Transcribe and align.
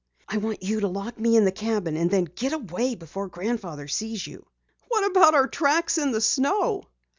"I 0.27 0.37
want 0.37 0.63
you 0.63 0.79
to 0.79 0.87
lock 0.87 1.19
me 1.19 1.35
in 1.37 1.45
the 1.45 1.51
cabin 1.51 1.95
and 1.95 2.09
then 2.09 2.23
get 2.25 2.53
away 2.53 2.95
before 2.95 3.27
Grandfather 3.27 3.87
sees 3.87 4.25
you!" 4.25 4.47
"What 4.87 5.05
about 5.05 5.35
our 5.35 5.47
tracks 5.47 5.99
in 5.99 6.11
the 6.11 6.19
snow?" 6.21 6.81